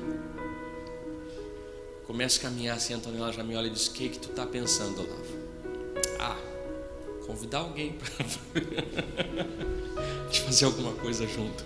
[2.07, 4.30] começa a caminhar assim, a Antonella já me olha e diz: O que, que tu
[4.30, 5.43] está pensando, Olavo?
[6.18, 6.38] Ah,
[7.24, 8.26] convidar alguém para
[10.45, 11.64] fazer alguma coisa junto.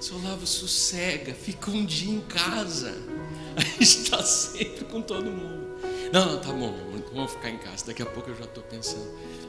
[0.00, 2.96] Seu Olavo, sossega, fica um dia em casa.
[3.56, 5.69] A gente está sempre com todo mundo.
[6.12, 6.74] Não, não, tá bom,
[7.14, 7.86] vamos ficar em casa.
[7.86, 9.06] Daqui a pouco eu já estou pensando,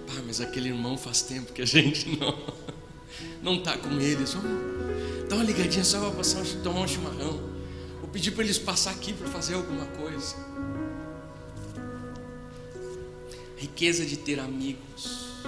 [0.07, 2.37] pá, mas aquele irmão faz tempo que a gente não
[3.41, 4.33] não está com eles.
[4.33, 7.39] Vamos dar uma ligadinha só para passar, tomar um chimarrão.
[7.99, 10.35] Vou pedir para eles passar aqui para fazer alguma coisa.
[13.61, 15.41] riqueza de ter amigos.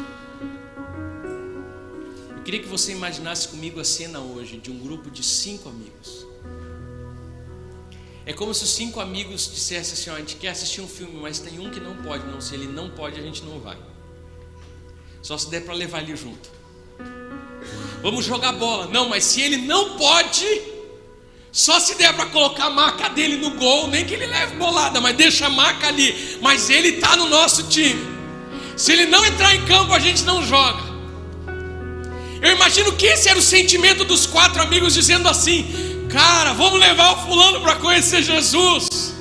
[2.36, 6.26] Eu queria que você imaginasse comigo a cena hoje de um grupo de cinco amigos.
[8.26, 11.20] É como se os cinco amigos dissessem assim: ó, a gente quer assistir um filme,
[11.22, 12.26] mas tem um que não pode.
[12.26, 13.78] Não, se ele não pode, a gente não vai.
[15.22, 16.50] Só se der para levar ele junto.
[18.02, 18.88] Vamos jogar bola.
[18.88, 20.46] Não, mas se ele não pode,
[21.52, 25.00] só se der para colocar a maca dele no gol, nem que ele leve bolada,
[25.00, 26.38] mas deixa a maca ali.
[26.42, 28.02] Mas ele está no nosso time.
[28.76, 30.82] Se ele não entrar em campo, a gente não joga.
[32.42, 37.14] Eu imagino que esse era o sentimento dos quatro amigos dizendo assim: Cara, vamos levar
[37.14, 39.16] o fulano para conhecer Jesus.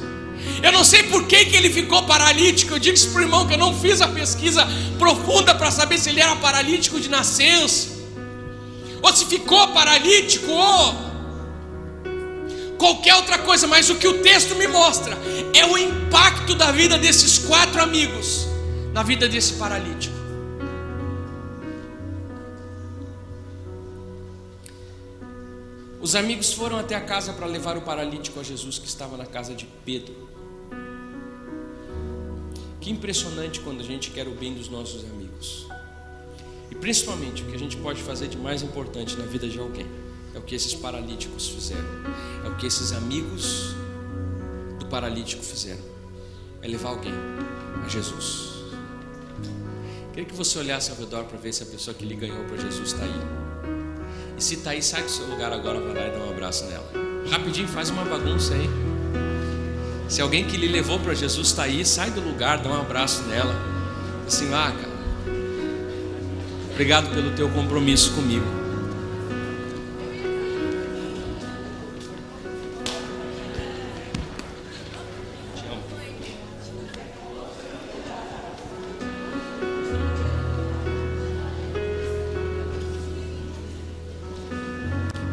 [0.63, 2.75] Eu não sei por que, que ele ficou paralítico.
[2.75, 4.69] Eu digo isso para o irmão que eu não fiz a pesquisa
[4.99, 7.89] profunda para saber se ele era paralítico de nascença,
[9.01, 10.95] ou se ficou paralítico, ou
[12.77, 13.67] qualquer outra coisa.
[13.67, 15.17] Mas o que o texto me mostra
[15.55, 18.47] é o impacto da vida desses quatro amigos
[18.93, 20.12] na vida desse paralítico.
[26.03, 29.25] Os amigos foram até a casa para levar o paralítico a Jesus que estava na
[29.25, 30.29] casa de Pedro.
[32.81, 35.69] Que impressionante quando a gente quer o bem dos nossos amigos.
[36.73, 39.87] E principalmente o que a gente pode fazer de mais importante na vida de alguém
[40.35, 41.89] é o que esses paralíticos fizeram.
[42.45, 43.77] É o que esses amigos
[44.81, 45.85] do paralítico fizeram.
[46.63, 47.15] É levar alguém
[47.85, 48.51] a Jesus.
[50.13, 52.57] Queria que você olhasse ao redor para ver se a pessoa que lhe ganhou para
[52.57, 53.52] Jesus está aí.
[54.43, 56.85] Se está aí, sai do seu lugar agora, vai lá e dá um abraço nela.
[57.31, 58.69] Rapidinho, faz uma bagunça aí.
[60.09, 63.23] Se alguém que lhe levou para Jesus está aí, sai do lugar, dá um abraço
[63.23, 63.55] nela.
[64.27, 64.93] Assim, ah, cara,
[66.73, 68.62] obrigado pelo teu compromisso comigo.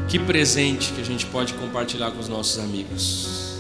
[0.10, 3.60] Que presente que a gente pode compartilhar com os nossos amigos.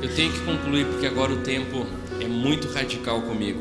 [0.00, 1.86] Eu tenho que concluir porque agora o tempo
[2.18, 3.60] é muito radical comigo.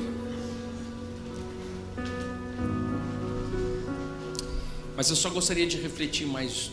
[4.96, 6.72] Mas eu só gostaria de refletir mais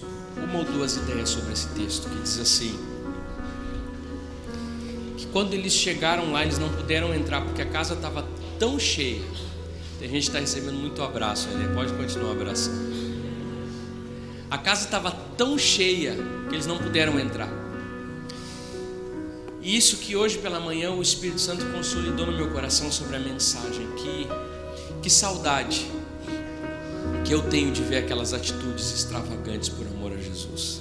[0.57, 2.79] uma ou duas ideias sobre esse texto que diz assim:
[5.17, 8.27] que quando eles chegaram lá, eles não puderam entrar porque a casa estava
[8.59, 9.23] tão cheia.
[9.99, 11.71] Tem gente que está recebendo muito abraço, né?
[11.75, 12.97] Pode continuar abraçando.
[14.51, 16.17] A casa estava tão cheia
[16.49, 17.49] que eles não puderam entrar.
[19.61, 23.19] E isso que hoje pela manhã o Espírito Santo consolidou no meu coração sobre a
[23.19, 23.87] mensagem.
[23.97, 24.29] Que,
[25.03, 25.91] que saudade
[27.27, 30.81] que eu tenho de ver aquelas atitudes extravagantes por amor a Jesus.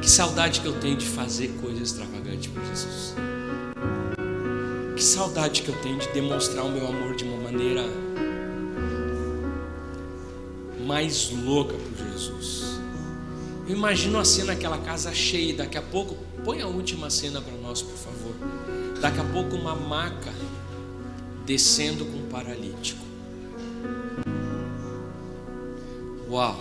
[0.00, 3.14] Que saudade que eu tenho de fazer coisas extravagantes por Jesus.
[4.94, 7.82] Que saudade que eu tenho de demonstrar o meu amor de uma maneira
[10.86, 12.78] mais louca por Jesus.
[13.68, 17.56] Eu imagino a cena aquela casa cheia, daqui a pouco, põe a última cena para
[17.56, 18.36] nós, por favor.
[19.00, 20.32] Daqui a pouco uma maca
[21.44, 23.05] descendo com um paralítico.
[26.36, 26.54] Uau!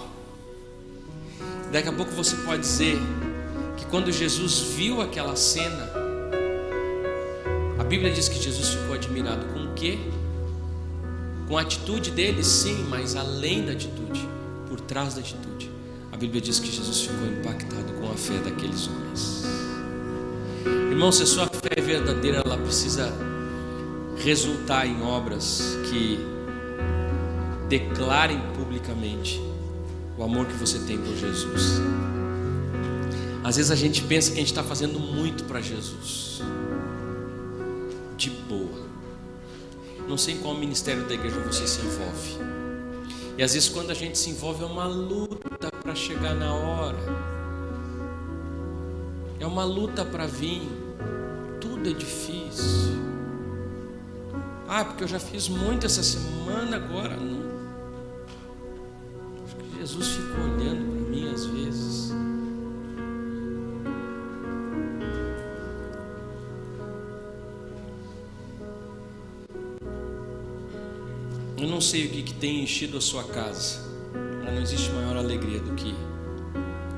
[1.70, 2.98] Daqui a pouco você pode dizer
[3.76, 5.92] que quando Jesus viu aquela cena,
[7.78, 10.00] a Bíblia diz que Jesus ficou admirado com o quê?
[11.50, 14.26] Com a atitude dele, sim, mas além da atitude,
[14.70, 15.70] por trás da atitude.
[16.10, 19.44] A Bíblia diz que Jesus ficou impactado com a fé daqueles homens.
[20.90, 23.12] Irmão, se a sua fé é verdadeira, ela precisa
[24.24, 26.18] resultar em obras que
[27.68, 29.54] declarem publicamente
[30.18, 31.82] o amor que você tem por Jesus.
[33.44, 36.42] Às vezes a gente pensa que a gente está fazendo muito para Jesus,
[38.18, 38.86] de boa.
[40.08, 42.38] Não sei em qual ministério da igreja você se envolve.
[43.38, 46.98] E às vezes quando a gente se envolve é uma luta para chegar na hora.
[49.40, 50.64] É uma luta para vir.
[51.60, 52.96] Tudo é difícil.
[54.68, 57.55] Ah, porque eu já fiz muito essa semana, agora não.
[59.86, 62.12] Jesus fica olhando para mim às vezes.
[71.56, 73.80] Eu não sei o que, que tem enchido a sua casa,
[74.44, 75.94] mas não existe maior alegria do que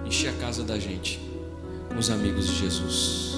[0.05, 1.19] encher a casa da gente
[1.89, 3.35] com os amigos de Jesus.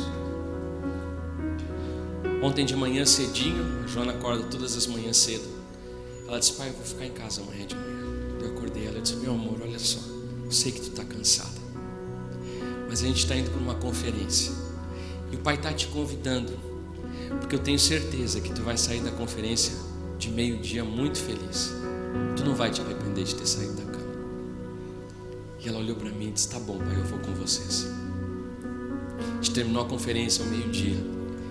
[2.43, 5.49] Ontem de manhã cedinho, a Joana acorda todas as manhãs cedo.
[6.27, 7.98] Ela disse: Pai, eu vou ficar em casa amanhã de manhã.
[8.99, 9.99] Eu disse: Meu amor, olha só,
[10.49, 11.57] sei que tu está cansada,
[12.89, 14.51] mas a gente está indo para uma conferência
[15.31, 16.51] e o Pai está te convidando,
[17.39, 19.73] porque eu tenho certeza que tu vai sair da conferência
[20.17, 21.71] de meio-dia muito feliz.
[22.35, 24.13] Tu não vai te arrepender de ter saído da cama.
[25.61, 27.87] E ela olhou para mim e disse: Tá bom, pai, eu vou com vocês.
[29.17, 30.97] A gente terminou a conferência ao meio-dia.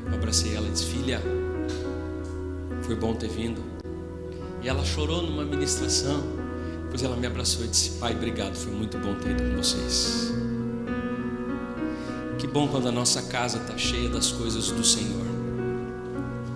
[0.07, 1.23] Eu abracei ela e disse: Filha,
[2.83, 3.63] foi bom ter vindo.
[4.63, 6.38] E ela chorou numa ministração.
[6.89, 10.33] Depois ela me abraçou e disse: Pai, obrigado, foi muito bom ter ido com vocês.
[12.39, 15.27] Que bom quando a nossa casa está cheia das coisas do Senhor.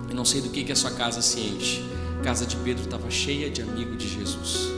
[0.09, 1.83] Eu não sei do que, que a sua casa se enche.
[2.19, 4.71] A casa de Pedro estava cheia de amigos de Jesus.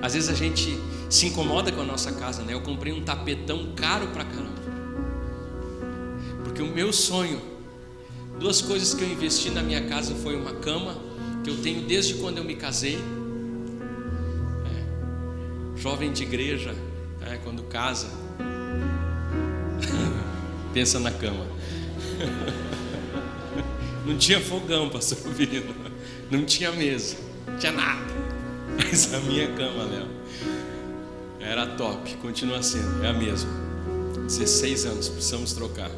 [0.00, 0.78] Às vezes a gente
[1.10, 2.54] se incomoda com a nossa casa, né?
[2.54, 4.62] Eu comprei um tapetão caro pra caramba.
[6.44, 7.40] Porque o meu sonho,
[8.38, 10.96] duas coisas que eu investi na minha casa foi uma cama,
[11.42, 12.98] que eu tenho desde quando eu me casei.
[15.80, 16.74] Jovem de igreja,
[17.22, 18.08] é, quando casa,
[20.74, 21.46] pensa na cama.
[24.04, 25.74] Não tinha fogão, pastor Virino.
[26.30, 27.16] Não tinha mesa.
[27.46, 28.12] Não tinha nada.
[28.76, 30.08] Mas a minha cama, Léo,
[31.40, 32.14] era top.
[32.16, 33.04] Continua sendo.
[33.04, 33.50] É a mesma.
[34.26, 35.08] 16 anos.
[35.08, 35.90] Precisamos trocar.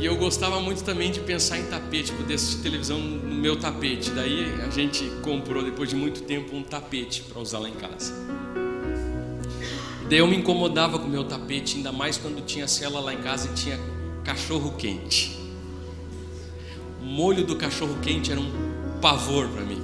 [0.00, 2.12] E eu gostava muito também de pensar em tapete.
[2.12, 4.10] Poder assistir televisão no meu tapete.
[4.10, 8.12] Daí a gente comprou, depois de muito tempo, um tapete para usar lá em casa.
[10.08, 11.76] Daí eu me incomodava com o meu tapete.
[11.76, 13.78] Ainda mais quando tinha cela lá em casa e tinha
[14.24, 15.38] cachorro quente
[17.00, 18.50] o molho do cachorro quente era um
[19.00, 19.80] pavor para mim.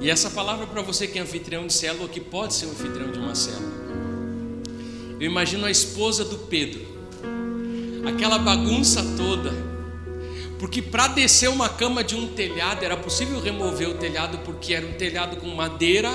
[0.00, 3.12] E essa palavra para você que é anfitrião de célula, que pode ser um anfitrião
[3.12, 3.81] de uma célula.
[5.22, 6.84] Eu imagino a esposa do Pedro,
[8.04, 9.52] aquela bagunça toda,
[10.58, 14.84] porque para descer uma cama de um telhado era possível remover o telhado, porque era
[14.84, 16.10] um telhado com madeira,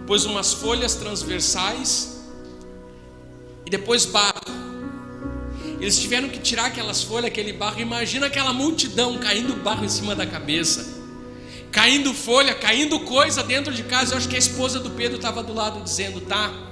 [0.00, 2.24] depois umas folhas transversais
[3.64, 4.42] e depois barro.
[5.80, 7.80] Eles tiveram que tirar aquelas folhas, aquele barro.
[7.80, 11.04] Imagina aquela multidão caindo barro em cima da cabeça,
[11.70, 14.14] caindo folha, caindo coisa dentro de casa.
[14.14, 16.67] Eu acho que a esposa do Pedro estava do lado dizendo: Tá,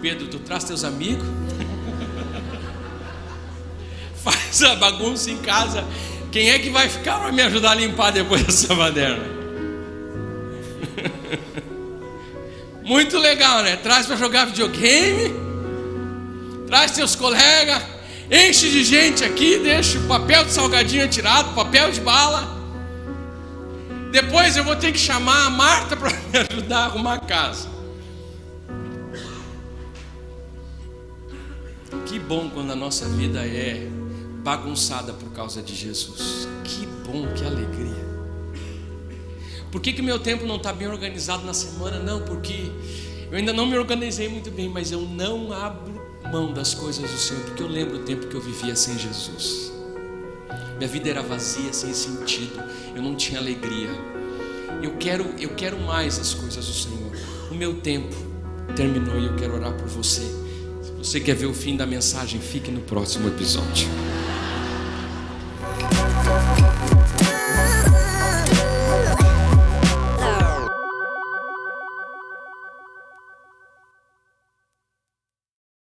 [0.00, 1.26] Pedro, tu traz teus amigos,
[4.22, 5.84] faz a bagunça em casa.
[6.30, 9.24] Quem é que vai ficar para me ajudar a limpar depois dessa baderna?
[12.82, 13.76] Muito legal, né?
[13.76, 15.32] Traz para jogar videogame,
[16.66, 17.82] traz teus colegas,
[18.30, 22.52] enche de gente aqui, deixa o papel de salgadinho tirado, papel de bala.
[24.10, 27.73] Depois eu vou ter que chamar a Marta para me ajudar a arrumar a casa.
[32.14, 33.88] Que bom quando a nossa vida é
[34.44, 36.46] bagunçada por causa de Jesus.
[36.62, 38.06] Que bom, que alegria.
[39.72, 41.98] Por que, que meu tempo não está bem organizado na semana?
[41.98, 42.70] Não, porque
[43.32, 45.92] eu ainda não me organizei muito bem, mas eu não abro
[46.30, 49.72] mão das coisas do Senhor, porque eu lembro o tempo que eu vivia sem Jesus.
[50.78, 52.62] Minha vida era vazia, sem sentido.
[52.94, 53.90] Eu não tinha alegria.
[54.80, 57.12] Eu quero, eu quero mais as coisas do Senhor.
[57.50, 58.14] O meu tempo
[58.76, 60.43] terminou e eu quero orar por você.
[61.04, 63.86] Você quer ver o fim da mensagem, fique no próximo episódio.